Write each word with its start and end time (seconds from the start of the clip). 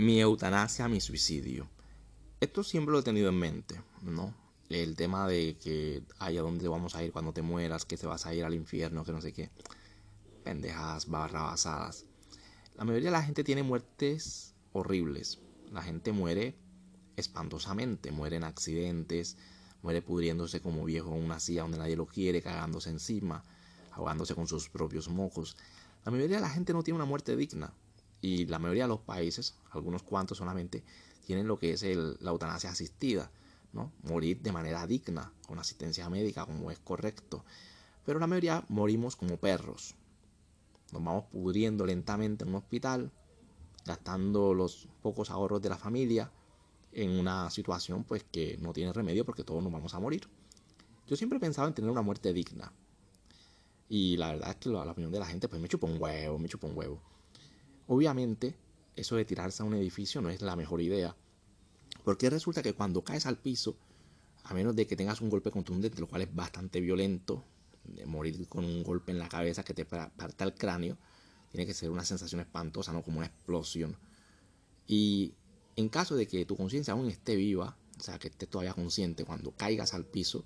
Mi 0.00 0.20
eutanasia, 0.20 0.86
mi 0.86 1.00
suicidio. 1.00 1.68
Esto 2.38 2.62
siempre 2.62 2.92
lo 2.92 3.00
he 3.00 3.02
tenido 3.02 3.30
en 3.30 3.34
mente, 3.34 3.82
¿no? 4.02 4.32
El 4.68 4.94
tema 4.94 5.26
de 5.26 5.56
que 5.60 6.04
hay 6.20 6.38
a 6.38 6.42
dónde 6.42 6.68
vamos 6.68 6.94
a 6.94 7.02
ir 7.02 7.10
cuando 7.10 7.32
te 7.32 7.42
mueras, 7.42 7.84
que 7.84 7.96
te 7.96 8.06
vas 8.06 8.24
a 8.24 8.32
ir 8.32 8.44
al 8.44 8.54
infierno, 8.54 9.04
que 9.04 9.10
no 9.10 9.20
sé 9.20 9.32
qué. 9.32 9.50
Pendejas, 10.44 11.08
barrabasadas. 11.08 12.04
La 12.76 12.84
mayoría 12.84 13.08
de 13.08 13.16
la 13.16 13.24
gente 13.24 13.42
tiene 13.42 13.64
muertes 13.64 14.54
horribles. 14.72 15.40
La 15.72 15.82
gente 15.82 16.12
muere 16.12 16.54
espantosamente, 17.16 18.12
muere 18.12 18.36
en 18.36 18.44
accidentes, 18.44 19.36
muere 19.82 20.00
pudriéndose 20.00 20.60
como 20.60 20.84
viejo 20.84 21.12
en 21.16 21.24
una 21.24 21.40
silla 21.40 21.62
donde 21.62 21.78
nadie 21.78 21.96
lo 21.96 22.06
quiere, 22.06 22.40
cagándose 22.40 22.90
encima, 22.90 23.42
ahogándose 23.90 24.36
con 24.36 24.46
sus 24.46 24.68
propios 24.68 25.08
mocos. 25.08 25.56
La 26.04 26.12
mayoría 26.12 26.36
de 26.36 26.42
la 26.42 26.50
gente 26.50 26.72
no 26.72 26.84
tiene 26.84 26.98
una 26.98 27.04
muerte 27.04 27.34
digna. 27.34 27.74
Y 28.20 28.46
la 28.46 28.58
mayoría 28.58 28.84
de 28.84 28.88
los 28.88 29.00
países, 29.00 29.54
algunos 29.70 30.02
cuantos 30.02 30.38
solamente, 30.38 30.82
tienen 31.26 31.46
lo 31.46 31.58
que 31.58 31.72
es 31.72 31.82
la 31.82 32.30
eutanasia 32.30 32.70
asistida, 32.70 33.30
¿no? 33.72 33.92
Morir 34.02 34.40
de 34.40 34.52
manera 34.52 34.86
digna, 34.86 35.32
con 35.46 35.58
asistencia 35.58 36.08
médica, 36.08 36.46
como 36.46 36.70
es 36.70 36.78
correcto. 36.78 37.44
Pero 38.04 38.18
la 38.18 38.26
mayoría 38.26 38.64
morimos 38.68 39.16
como 39.16 39.36
perros. 39.36 39.94
Nos 40.92 41.04
vamos 41.04 41.24
pudriendo 41.26 41.84
lentamente 41.84 42.44
en 42.44 42.50
un 42.50 42.56
hospital, 42.56 43.12
gastando 43.84 44.54
los 44.54 44.88
pocos 45.02 45.30
ahorros 45.30 45.60
de 45.60 45.68
la 45.68 45.76
familia 45.76 46.32
en 46.92 47.10
una 47.10 47.50
situación 47.50 48.04
pues 48.04 48.24
que 48.24 48.56
no 48.58 48.72
tiene 48.72 48.92
remedio 48.92 49.24
porque 49.24 49.44
todos 49.44 49.62
nos 49.62 49.72
vamos 49.72 49.94
a 49.94 50.00
morir. 50.00 50.28
Yo 51.06 51.16
siempre 51.16 51.38
he 51.38 51.40
pensado 51.40 51.68
en 51.68 51.74
tener 51.74 51.90
una 51.90 52.02
muerte 52.02 52.32
digna. 52.32 52.72
Y 53.88 54.16
la 54.16 54.32
verdad 54.32 54.50
es 54.50 54.56
que 54.56 54.68
la, 54.68 54.82
opinión 54.82 55.12
de 55.12 55.18
la 55.18 55.26
gente 55.26 55.48
pues 55.48 55.60
me 55.60 55.68
chupa 55.68 55.86
un 55.86 56.00
huevo, 56.00 56.38
me 56.38 56.48
chupa 56.48 56.66
un 56.66 56.76
huevo. 56.76 57.00
Obviamente, 57.88 58.54
eso 58.96 59.16
de 59.16 59.24
tirarse 59.24 59.62
a 59.62 59.66
un 59.66 59.74
edificio 59.74 60.20
no 60.20 60.28
es 60.28 60.42
la 60.42 60.56
mejor 60.56 60.80
idea. 60.82 61.16
Porque 62.04 62.30
resulta 62.30 62.62
que 62.62 62.74
cuando 62.74 63.02
caes 63.02 63.26
al 63.26 63.38
piso, 63.38 63.76
a 64.44 64.54
menos 64.54 64.76
de 64.76 64.86
que 64.86 64.94
tengas 64.94 65.20
un 65.20 65.30
golpe 65.30 65.50
contundente, 65.50 65.98
lo 65.98 66.06
cual 66.06 66.22
es 66.22 66.34
bastante 66.34 66.80
violento, 66.80 67.44
de 67.84 68.04
morir 68.04 68.46
con 68.48 68.64
un 68.64 68.82
golpe 68.82 69.10
en 69.12 69.18
la 69.18 69.28
cabeza 69.28 69.64
que 69.64 69.72
te 69.72 69.86
parta 69.86 70.44
el 70.44 70.54
cráneo, 70.54 70.98
tiene 71.50 71.64
que 71.64 71.72
ser 71.72 71.90
una 71.90 72.04
sensación 72.04 72.42
espantosa, 72.42 72.92
¿no? 72.92 73.02
Como 73.02 73.18
una 73.18 73.26
explosión. 73.26 73.96
Y 74.86 75.32
en 75.76 75.88
caso 75.88 76.14
de 76.14 76.26
que 76.26 76.44
tu 76.44 76.56
conciencia 76.56 76.92
aún 76.92 77.08
esté 77.08 77.36
viva, 77.36 77.76
o 77.98 78.02
sea, 78.02 78.18
que 78.18 78.28
estés 78.28 78.50
todavía 78.50 78.74
consciente, 78.74 79.24
cuando 79.24 79.52
caigas 79.52 79.94
al 79.94 80.04
piso, 80.04 80.44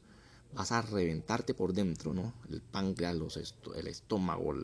vas 0.54 0.72
a 0.72 0.82
reventarte 0.82 1.54
por 1.54 1.72
dentro, 1.72 2.12
¿no? 2.12 2.34
El 2.48 2.60
páncreas, 2.60 3.16
el 3.76 3.86
estómago, 3.86 4.54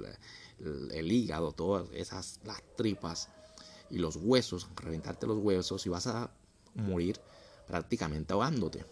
el, 0.91 1.13
hígado, 1.13 1.53
todas 1.53 1.89
esas, 1.93 2.41
las 2.45 2.63
tripas 2.77 3.29
y 3.91 3.99
los 3.99 4.17
huesos, 4.17 4.69
reventarte 4.77 5.27
los 5.27 5.39
huesos 5.39 5.87
y 5.87 5.89
vas 5.89 6.07
a 6.07 6.31
morir 6.75 7.21
prácticamente 7.67 8.33
ahogándote. 8.33 8.85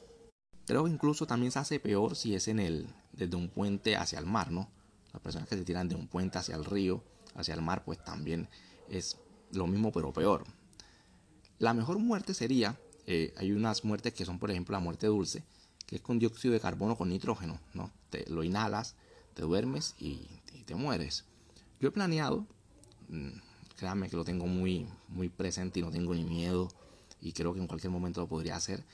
Creo 0.66 0.84
que 0.84 0.90
incluso 0.90 1.26
también 1.26 1.52
se 1.52 1.58
hace 1.58 1.80
peor 1.80 2.16
si 2.16 2.34
es 2.34 2.48
en 2.48 2.58
el, 2.58 2.88
desde 3.12 3.36
un 3.36 3.48
puente 3.48 3.96
hacia 3.96 4.18
el 4.18 4.26
mar, 4.26 4.50
¿no? 4.50 4.68
Las 5.12 5.22
personas 5.22 5.48
que 5.48 5.56
se 5.56 5.64
tiran 5.64 5.88
de 5.88 5.94
un 5.94 6.08
puente 6.08 6.38
hacia 6.38 6.56
el 6.56 6.64
río, 6.64 7.02
hacia 7.34 7.54
el 7.54 7.62
mar, 7.62 7.84
pues 7.84 8.02
también 8.02 8.48
es 8.88 9.16
lo 9.52 9.66
mismo 9.66 9.92
pero 9.92 10.12
peor. 10.12 10.44
La 11.58 11.72
mejor 11.72 11.98
muerte 11.98 12.34
sería, 12.34 12.78
eh, 13.06 13.32
hay 13.36 13.52
unas 13.52 13.84
muertes 13.84 14.12
que 14.12 14.24
son 14.24 14.38
por 14.38 14.50
ejemplo 14.50 14.72
la 14.72 14.80
muerte 14.80 15.06
dulce, 15.06 15.44
que 15.86 15.96
es 15.96 16.02
con 16.02 16.18
dióxido 16.18 16.52
de 16.52 16.60
carbono 16.60 16.96
con 16.96 17.08
nitrógeno, 17.08 17.60
¿no? 17.72 17.90
Te, 18.10 18.28
lo 18.28 18.42
inhalas, 18.42 18.96
te 19.34 19.42
duermes 19.42 19.94
y, 19.98 20.28
te 20.66 20.74
mueres. 20.74 21.24
Yo 21.80 21.88
he 21.88 21.92
planeado, 21.92 22.44
mm, 23.08 23.28
créanme 23.76 24.10
que 24.10 24.16
lo 24.16 24.24
tengo 24.24 24.48
muy, 24.48 24.88
muy 25.08 25.28
presente 25.28 25.78
y 25.78 25.82
no 25.82 25.92
tengo 25.92 26.12
ni 26.12 26.24
miedo 26.24 26.68
y 27.20 27.32
creo 27.32 27.54
que 27.54 27.60
en 27.60 27.68
cualquier 27.68 27.92
momento 27.92 28.20
lo 28.20 28.26
podría 28.26 28.56
hacer, 28.56 28.84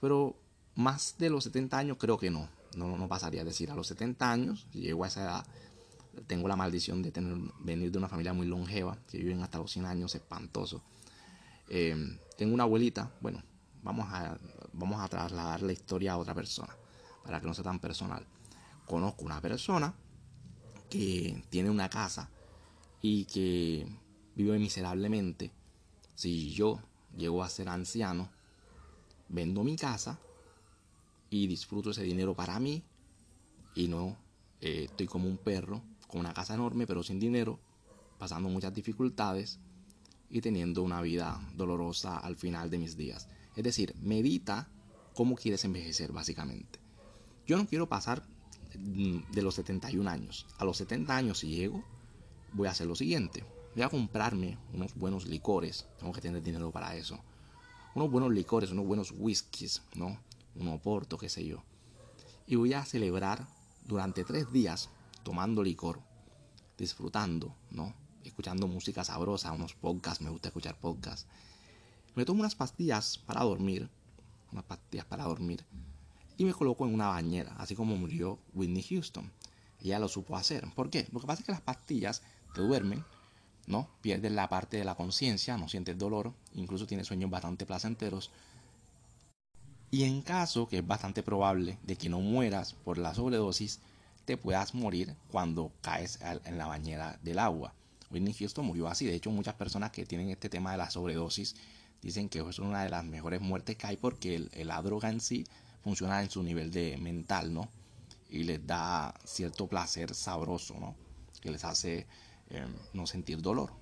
pero 0.00 0.34
más 0.74 1.14
de 1.18 1.30
los 1.30 1.44
70 1.44 1.78
años 1.78 1.98
creo 2.00 2.18
que 2.18 2.30
no, 2.30 2.48
no, 2.74 2.96
no 2.96 3.06
pasaría. 3.06 3.42
a 3.42 3.44
decir, 3.44 3.70
a 3.70 3.76
los 3.76 3.86
70 3.86 4.30
años, 4.30 4.66
llego 4.72 5.04
a 5.04 5.06
esa 5.06 5.22
edad, 5.22 5.46
tengo 6.26 6.48
la 6.48 6.56
maldición 6.56 7.02
de 7.02 7.12
venir 7.60 7.92
de 7.92 7.98
una 7.98 8.08
familia 8.08 8.32
muy 8.32 8.46
longeva, 8.46 8.98
que 9.08 9.18
viven 9.18 9.42
hasta 9.42 9.58
los 9.58 9.70
100 9.70 9.86
años, 9.86 10.14
espantoso. 10.16 10.82
Eh, 11.68 12.18
tengo 12.36 12.54
una 12.54 12.64
abuelita, 12.64 13.12
bueno, 13.20 13.42
vamos 13.82 14.06
a, 14.10 14.38
vamos 14.72 15.00
a 15.00 15.08
trasladar 15.08 15.62
la 15.62 15.72
historia 15.72 16.12
a 16.12 16.18
otra 16.18 16.34
persona, 16.34 16.76
para 17.24 17.40
que 17.40 17.46
no 17.46 17.54
sea 17.54 17.64
tan 17.64 17.78
personal. 17.78 18.26
Conozco 18.86 19.24
una 19.24 19.40
persona 19.40 19.94
que 20.88 21.44
tiene 21.48 21.70
una 21.70 21.88
casa 21.88 22.28
y 23.00 23.24
que 23.26 23.86
vive 24.34 24.58
miserablemente. 24.58 25.52
Si 26.14 26.50
yo 26.50 26.80
llego 27.16 27.42
a 27.42 27.48
ser 27.48 27.68
anciano, 27.68 28.28
vendo 29.28 29.62
mi 29.62 29.76
casa 29.76 30.18
y 31.30 31.46
disfruto 31.46 31.90
ese 31.90 32.02
dinero 32.02 32.34
para 32.34 32.58
mí 32.58 32.82
y 33.74 33.86
no 33.88 34.16
eh, 34.60 34.86
estoy 34.90 35.06
como 35.06 35.28
un 35.28 35.38
perro 35.38 35.82
con 36.08 36.20
una 36.20 36.34
casa 36.34 36.54
enorme 36.54 36.86
pero 36.86 37.02
sin 37.02 37.20
dinero, 37.20 37.60
pasando 38.18 38.48
muchas 38.48 38.74
dificultades 38.74 39.60
y 40.28 40.40
teniendo 40.40 40.82
una 40.82 41.00
vida 41.00 41.40
dolorosa 41.54 42.18
al 42.18 42.36
final 42.36 42.70
de 42.70 42.78
mis 42.78 42.96
días. 42.96 43.28
Es 43.56 43.64
decir, 43.64 43.94
medita 44.00 44.68
cómo 45.14 45.34
quieres 45.34 45.64
envejecer 45.64 46.12
básicamente. 46.12 46.78
Yo 47.46 47.56
no 47.56 47.66
quiero 47.66 47.88
pasar 47.88 48.22
mm, 48.78 49.32
de 49.32 49.42
los 49.42 49.54
71 49.56 50.08
años. 50.08 50.46
A 50.58 50.64
los 50.64 50.76
70 50.76 51.16
años 51.16 51.38
si 51.38 51.48
llego, 51.48 51.84
voy 52.52 52.68
a 52.68 52.70
hacer 52.70 52.86
lo 52.86 52.94
siguiente. 52.94 53.44
Voy 53.74 53.82
a 53.82 53.88
comprarme 53.88 54.58
unos 54.72 54.94
buenos 54.94 55.26
licores. 55.26 55.86
Tengo 55.98 56.12
que 56.12 56.20
tener 56.20 56.42
dinero 56.42 56.70
para 56.70 56.96
eso. 56.96 57.20
Unos 57.94 58.10
buenos 58.10 58.32
licores, 58.32 58.70
unos 58.70 58.86
buenos 58.86 59.12
whiskies, 59.16 59.82
¿no? 59.94 60.20
Un 60.54 60.68
oporto, 60.68 61.18
qué 61.18 61.28
sé 61.28 61.44
yo. 61.44 61.62
Y 62.46 62.56
voy 62.56 62.72
a 62.72 62.84
celebrar 62.84 63.46
durante 63.86 64.24
tres 64.24 64.52
días 64.52 64.90
tomando 65.22 65.62
licor, 65.62 66.00
disfrutando, 66.78 67.54
¿no? 67.70 67.94
Escuchando 68.24 68.66
música 68.66 69.04
sabrosa, 69.04 69.52
unos 69.52 69.74
podcasts, 69.74 70.22
me 70.22 70.30
gusta 70.30 70.48
escuchar 70.48 70.78
podcasts. 70.78 71.26
Me 72.14 72.24
tomo 72.24 72.40
unas 72.40 72.54
pastillas 72.54 73.18
para 73.18 73.44
dormir, 73.44 73.88
unas 74.52 74.64
pastillas 74.64 75.06
para 75.06 75.24
dormir, 75.24 75.64
y 76.36 76.44
me 76.44 76.54
coloco 76.54 76.86
en 76.86 76.94
una 76.94 77.08
bañera, 77.08 77.54
así 77.58 77.74
como 77.74 77.96
murió 77.96 78.38
Whitney 78.54 78.82
Houston. 78.82 79.30
Ella 79.82 79.98
lo 79.98 80.08
supo 80.08 80.36
hacer. 80.36 80.66
¿Por 80.74 80.90
qué? 80.90 81.06
Lo 81.12 81.20
que 81.20 81.26
pasa 81.26 81.40
es 81.40 81.46
que 81.46 81.52
las 81.52 81.60
pastillas 81.60 82.22
te 82.54 82.62
duermen, 82.62 83.04
¿no? 83.66 83.88
Pierdes 84.00 84.32
la 84.32 84.48
parte 84.48 84.76
de 84.76 84.84
la 84.84 84.94
conciencia, 84.94 85.56
no 85.56 85.68
sientes 85.68 85.98
dolor, 85.98 86.32
incluso 86.54 86.86
tienes 86.86 87.06
sueños 87.06 87.30
bastante 87.30 87.66
placenteros. 87.66 88.30
Y 89.90 90.04
en 90.04 90.22
caso, 90.22 90.68
que 90.68 90.78
es 90.78 90.86
bastante 90.86 91.22
probable, 91.22 91.78
de 91.82 91.96
que 91.96 92.08
no 92.08 92.20
mueras 92.20 92.72
por 92.72 92.98
la 92.98 93.14
sobredosis, 93.14 93.80
te 94.24 94.36
puedas 94.36 94.74
morir 94.74 95.16
cuando 95.30 95.72
caes 95.80 96.20
en 96.22 96.58
la 96.58 96.66
bañera 96.66 97.18
del 97.22 97.38
agua. 97.38 97.74
Whitney 98.10 98.34
Houston 98.34 98.66
murió 98.66 98.88
así. 98.88 99.06
De 99.06 99.14
hecho, 99.14 99.30
muchas 99.30 99.54
personas 99.54 99.90
que 99.90 100.06
tienen 100.06 100.30
este 100.30 100.48
tema 100.48 100.72
de 100.72 100.78
la 100.78 100.90
sobredosis 100.90 101.56
dicen 102.02 102.28
que 102.28 102.40
es 102.40 102.58
una 102.58 102.82
de 102.82 102.90
las 102.90 103.04
mejores 103.04 103.40
muertes 103.40 103.76
que 103.76 103.86
hay 103.86 103.96
porque 103.96 104.48
la 104.64 104.80
droga 104.82 105.10
en 105.10 105.20
sí 105.20 105.46
funciona 105.82 106.22
en 106.22 106.30
su 106.30 106.42
nivel 106.42 106.70
de 106.70 106.96
mental, 106.98 107.52
¿no? 107.52 107.68
Y 108.28 108.44
les 108.44 108.64
da 108.66 109.14
cierto 109.24 109.66
placer 109.66 110.14
sabroso, 110.14 110.78
¿no? 110.78 110.94
Que 111.40 111.50
les 111.50 111.64
hace 111.64 112.06
eh, 112.48 112.66
no 112.92 113.06
sentir 113.06 113.40
dolor. 113.40 113.72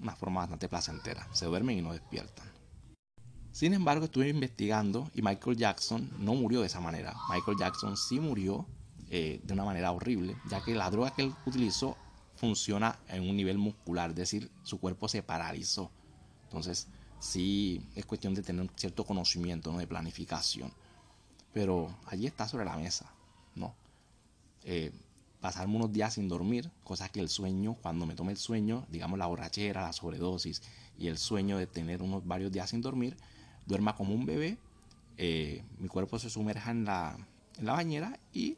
Una 0.00 0.14
forma 0.14 0.40
bastante 0.40 0.68
placentera. 0.68 1.26
Se 1.32 1.46
duermen 1.46 1.78
y 1.78 1.82
no 1.82 1.92
despiertan. 1.92 2.54
Sin 3.52 3.72
embargo, 3.72 4.06
estuve 4.06 4.28
investigando 4.28 5.10
y 5.14 5.22
Michael 5.22 5.56
Jackson 5.56 6.10
no 6.18 6.34
murió 6.34 6.60
de 6.60 6.66
esa 6.66 6.80
manera. 6.80 7.14
Michael 7.30 7.56
Jackson 7.56 7.96
sí 7.96 8.18
murió 8.18 8.66
eh, 9.10 9.40
de 9.44 9.54
una 9.54 9.64
manera 9.64 9.92
horrible, 9.92 10.36
ya 10.50 10.60
que 10.62 10.74
la 10.74 10.90
droga 10.90 11.14
que 11.14 11.22
él 11.22 11.34
utilizó 11.46 11.96
funciona 12.34 12.98
en 13.08 13.28
un 13.28 13.36
nivel 13.36 13.58
muscular, 13.58 14.10
es 14.10 14.16
decir, 14.16 14.50
su 14.64 14.80
cuerpo 14.80 15.08
se 15.08 15.22
paralizó. 15.22 15.92
Entonces, 16.44 16.88
sí 17.24 17.80
es 17.94 18.04
cuestión 18.04 18.34
de 18.34 18.42
tener 18.42 18.68
cierto 18.76 19.04
conocimiento 19.04 19.72
¿no? 19.72 19.78
de 19.78 19.86
planificación. 19.86 20.70
Pero 21.52 21.96
allí 22.06 22.26
está 22.26 22.46
sobre 22.46 22.64
la 22.64 22.76
mesa, 22.76 23.10
¿no? 23.54 23.74
Eh, 24.64 24.92
pasarme 25.40 25.76
unos 25.76 25.92
días 25.92 26.14
sin 26.14 26.28
dormir, 26.28 26.70
cosas 26.82 27.10
que 27.10 27.20
el 27.20 27.28
sueño, 27.28 27.74
cuando 27.74 28.06
me 28.06 28.14
tome 28.14 28.32
el 28.32 28.38
sueño, 28.38 28.86
digamos 28.90 29.18
la 29.18 29.26
borrachera, 29.26 29.82
la 29.82 29.92
sobredosis 29.92 30.62
y 30.98 31.06
el 31.06 31.18
sueño 31.18 31.58
de 31.58 31.66
tener 31.66 32.02
unos 32.02 32.26
varios 32.26 32.50
días 32.50 32.70
sin 32.70 32.80
dormir, 32.80 33.16
duerma 33.66 33.94
como 33.94 34.14
un 34.14 34.26
bebé, 34.26 34.58
eh, 35.16 35.62
mi 35.78 35.88
cuerpo 35.88 36.18
se 36.18 36.28
sumerja 36.28 36.70
en 36.72 36.84
la, 36.84 37.16
en 37.58 37.66
la 37.66 37.72
bañera 37.72 38.18
y 38.32 38.56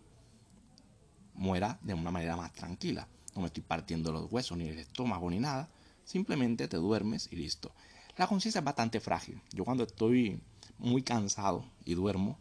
muera 1.35 1.79
de 1.83 1.95
una 1.95 2.11
manera 2.11 2.37
más 2.37 2.53
tranquila. 2.53 3.07
No 3.35 3.43
me 3.43 3.49
estoy 3.49 3.63
partiendo 3.63 4.13
los 4.13 4.33
huesos, 4.33 4.57
ni 4.57 4.69
el 4.69 4.79
estómago, 4.79 5.31
ni 5.31 5.39
nada. 5.39 5.69
Simplemente 6.05 6.69
te 6.69 6.79
duermes 6.79 7.29
y 7.31 7.37
listo. 7.37 7.73
La 8.17 8.27
conciencia 8.27 8.61
es 8.61 8.65
bastante 8.65 8.99
frágil. 8.99 9.43
Yo 9.53 9.65
cuando 9.65 9.85
estoy 9.85 10.41
muy 10.79 11.03
cansado 11.03 11.65
y 11.85 11.95
duermo, 11.95 12.39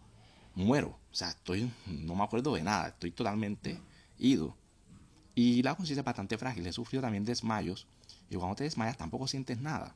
muero. 0.55 0.97
O 1.11 1.15
sea, 1.15 1.29
estoy, 1.29 1.69
no 1.85 2.15
me 2.15 2.23
acuerdo 2.23 2.55
de 2.55 2.63
nada. 2.63 2.87
Estoy 2.87 3.11
totalmente 3.11 3.79
ido. 4.17 4.55
Y 5.35 5.61
la 5.63 5.75
conciencia 5.75 5.99
es 5.99 6.05
bastante 6.05 6.37
frágil. 6.37 6.65
He 6.65 6.71
sufrido 6.71 7.01
también 7.01 7.25
desmayos. 7.25 7.87
Y 8.29 8.37
cuando 8.37 8.55
te 8.55 8.63
desmayas 8.63 8.95
tampoco 8.95 9.27
sientes 9.27 9.59
nada. 9.59 9.95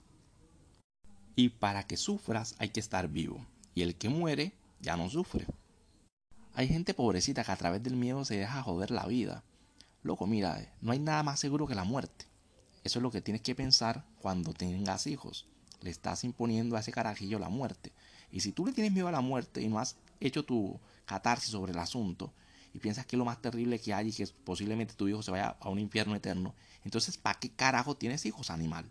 Y 1.36 1.48
para 1.48 1.88
que 1.88 1.96
sufras 1.96 2.56
hay 2.60 2.70
que 2.70 2.82
estar 2.82 3.08
vivo. 3.08 3.46
Y 3.74 3.84
el 3.84 3.96
que 3.96 4.10
muere 4.10 4.52
ya 4.82 4.98
no 4.98 5.10
sufre. 5.10 5.46
Hay 6.56 6.68
gente 6.68 6.94
pobrecita 6.94 7.46
que 7.46 7.54
a 7.54 7.56
través 7.56 7.82
del 7.82 7.96
miedo 7.96 8.26
se 8.26 8.36
deja 8.36 8.64
joder 8.64 8.92
la 8.92 9.06
vida. 9.06 9.46
Loco, 10.04 10.28
mira, 10.28 10.74
no 10.82 10.92
hay 10.92 11.00
nada 11.00 11.24
más 11.24 11.40
seguro 11.40 11.68
que 11.68 11.76
la 11.76 11.86
muerte. 11.86 12.26
Eso 12.84 13.00
es 13.00 13.04
lo 13.04 13.12
que 13.12 13.22
tienes 13.22 13.42
que 13.42 13.56
pensar 13.56 14.06
cuando 14.20 14.54
tengas 14.54 15.08
hijos. 15.08 15.48
Le 15.82 15.90
estás 15.90 16.24
imponiendo 16.24 16.76
a 16.76 16.80
ese 16.80 16.92
carajillo 16.92 17.40
la 17.40 17.50
muerte. 17.50 17.94
Y 18.32 18.42
si 18.42 18.52
tú 18.52 18.66
le 18.66 18.74
tienes 18.74 18.92
miedo 18.92 19.08
a 19.08 19.12
la 19.12 19.22
muerte 19.22 19.62
y 19.62 19.68
no 19.68 19.80
has 19.80 19.96
hecho 20.20 20.44
tu 20.44 20.80
catarsis 21.06 21.52
sobre 21.52 21.72
el 21.72 21.80
asunto 21.80 22.34
y 22.74 22.80
piensas 22.80 23.06
que 23.06 23.16
es 23.16 23.18
lo 23.18 23.26
más 23.26 23.42
terrible 23.42 23.80
que 23.80 23.94
hay 23.94 24.10
y 24.10 24.14
que 24.14 24.28
posiblemente 24.44 24.94
tu 24.94 25.08
hijo 25.08 25.24
se 25.24 25.32
vaya 25.32 25.56
a 25.60 25.70
un 25.70 25.80
infierno 25.80 26.16
eterno, 26.16 26.54
entonces 26.84 27.18
¿para 27.18 27.40
qué 27.40 27.50
carajo 27.50 27.96
tienes 27.96 28.26
hijos, 28.26 28.52
animal? 28.52 28.86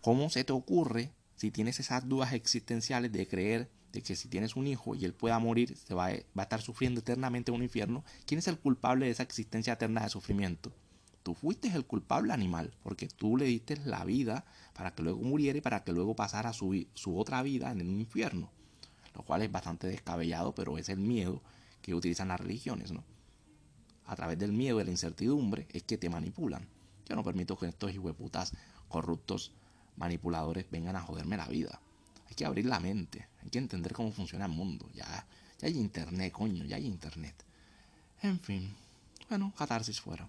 ¿Cómo 0.00 0.30
se 0.30 0.42
te 0.42 0.52
ocurre 0.52 1.12
si 1.36 1.50
tienes 1.50 1.78
esas 1.78 2.08
dudas 2.08 2.32
existenciales 2.32 3.12
de 3.12 3.28
creer 3.28 3.70
de 3.92 4.02
que 4.02 4.16
si 4.16 4.28
tienes 4.28 4.56
un 4.56 4.66
hijo 4.66 4.94
y 4.96 5.04
él 5.04 5.12
pueda 5.12 5.38
morir, 5.38 5.76
se 5.76 5.94
va, 5.94 6.08
va 6.08 6.14
a 6.36 6.42
estar 6.42 6.62
sufriendo 6.62 7.00
eternamente 7.00 7.52
en 7.52 7.56
un 7.56 7.62
infierno? 7.62 8.04
¿Quién 8.26 8.38
es 8.38 8.48
el 8.48 8.58
culpable 8.58 9.06
de 9.06 9.12
esa 9.12 9.22
existencia 9.22 9.74
eterna 9.74 10.02
de 10.02 10.08
sufrimiento? 10.08 10.72
Tú 11.22 11.34
fuiste 11.34 11.68
el 11.68 11.86
culpable 11.86 12.32
animal, 12.32 12.74
porque 12.82 13.06
tú 13.08 13.36
le 13.36 13.44
diste 13.44 13.76
la 13.76 14.04
vida 14.04 14.44
para 14.74 14.94
que 14.94 15.02
luego 15.02 15.22
muriera 15.22 15.58
y 15.58 15.60
para 15.60 15.84
que 15.84 15.92
luego 15.92 16.16
pasara 16.16 16.52
su, 16.52 16.86
su 16.94 17.18
otra 17.18 17.42
vida 17.42 17.70
en 17.70 17.82
un 17.82 18.00
infierno. 18.00 18.50
Lo 19.14 19.22
cual 19.22 19.42
es 19.42 19.52
bastante 19.52 19.86
descabellado, 19.86 20.54
pero 20.54 20.78
es 20.78 20.88
el 20.88 20.98
miedo 20.98 21.42
que 21.80 21.94
utilizan 21.94 22.28
las 22.28 22.40
religiones, 22.40 22.92
¿no? 22.92 23.04
A 24.06 24.16
través 24.16 24.38
del 24.38 24.52
miedo 24.52 24.80
y 24.80 24.84
la 24.84 24.90
incertidumbre 24.90 25.66
es 25.70 25.84
que 25.84 25.98
te 25.98 26.08
manipulan. 26.08 26.66
Yo 27.08 27.14
no 27.14 27.22
permito 27.22 27.56
que 27.56 27.66
estos 27.66 27.92
hijueputas 27.92 28.52
corruptos 28.88 29.52
manipuladores 29.96 30.66
vengan 30.70 30.96
a 30.96 31.02
joderme 31.02 31.36
la 31.36 31.46
vida. 31.46 31.80
Hay 32.28 32.34
que 32.34 32.46
abrir 32.46 32.66
la 32.66 32.80
mente, 32.80 33.28
hay 33.42 33.50
que 33.50 33.58
entender 33.58 33.92
cómo 33.92 34.10
funciona 34.12 34.46
el 34.46 34.52
mundo. 34.52 34.88
Ya, 34.94 35.26
ya 35.58 35.68
hay 35.68 35.78
internet, 35.78 36.32
coño, 36.32 36.64
ya 36.64 36.76
hay 36.76 36.86
internet. 36.86 37.44
En 38.22 38.38
fin, 38.40 38.74
bueno, 39.28 39.52
catarsis 39.56 40.00
fuera. 40.00 40.28